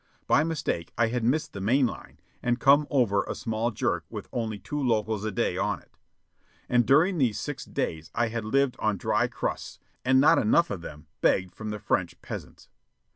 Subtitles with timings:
[0.25, 4.29] By mistake I had missed the main line and come over a small "jerk" with
[4.33, 5.95] only two locals a day on it.
[6.67, 10.81] And during these six days I had lived on dry crusts, and not enough of
[10.81, 12.67] them, begged from the French peasants.